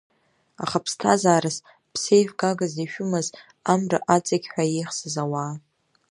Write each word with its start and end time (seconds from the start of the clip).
Аха 0.63 0.79
ԥсҭазаарас, 0.83 1.57
ԥсеивгагас 1.91 2.73
ишәымаз 2.83 3.27
Амра 3.73 3.99
аҵыкьҳәа 4.15 4.63
еихсыз 4.75 5.15
ауаа… 5.23 5.53